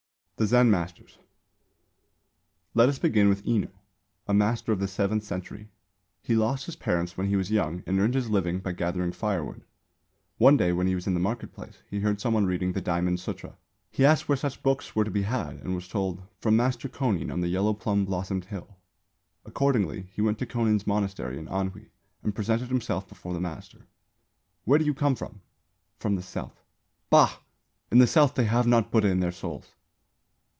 THE 0.37 0.47
ZEN 0.47 0.71
MASTERS. 0.71 1.19
Let 2.73 2.89
us 2.89 2.97
begin 2.97 3.29
with 3.29 3.45
Enō, 3.45 3.69
a 4.27 4.33
master 4.33 4.71
of 4.71 4.79
the 4.79 4.87
seventh 4.87 5.23
century. 5.23 5.69
He 6.23 6.35
lost 6.35 6.65
his 6.65 6.75
parents 6.75 7.15
when 7.15 7.27
he 7.27 7.35
was 7.35 7.51
young 7.51 7.83
and 7.85 7.99
earned 7.99 8.15
his 8.15 8.31
living 8.31 8.57
by 8.59 8.71
gathering 8.71 9.11
firewood. 9.11 9.61
One 10.39 10.57
day 10.57 10.71
when 10.73 10.87
he 10.87 10.95
was 10.95 11.05
in 11.05 11.13
the 11.13 11.19
market 11.19 11.53
place 11.53 11.83
he 11.91 11.99
heard 11.99 12.19
some 12.19 12.33
one 12.33 12.47
reading 12.47 12.71
the 12.73 12.81
Diamond 12.81 13.19
Sūtra. 13.19 13.53
He 13.91 14.03
asked 14.03 14.27
where 14.27 14.35
such 14.35 14.63
books 14.63 14.95
were 14.95 15.03
to 15.03 15.11
be 15.11 15.21
had 15.21 15.57
and 15.59 15.75
was 15.75 15.87
told 15.87 16.23
"From 16.39 16.55
Master 16.55 16.89
Kōnin 16.89 17.31
on 17.31 17.41
the 17.41 17.47
Yellow 17.47 17.75
Plum 17.75 18.03
blossom 18.03 18.41
Hill." 18.41 18.77
Accordingly 19.45 20.09
he 20.11 20.23
went 20.23 20.39
to 20.39 20.47
Kōnin's 20.47 20.87
Monastery 20.87 21.37
in 21.37 21.45
Anhui 21.49 21.89
and 22.23 22.33
presented 22.33 22.69
himself 22.69 23.07
before 23.07 23.33
the 23.35 23.39
Master. 23.39 23.85
"Where 24.65 24.79
do 24.79 24.85
you 24.85 24.95
come 24.95 25.13
from?" 25.13 25.41
"From 25.99 26.15
the 26.15 26.23
South." 26.23 26.59
"Bah! 27.11 27.37
In 27.91 27.99
the 27.99 28.07
South 28.07 28.33
they 28.33 28.45
have 28.45 28.65
not 28.65 28.89
Buddha 28.89 29.07
in 29.07 29.19
their 29.19 29.31
souls." 29.31 29.75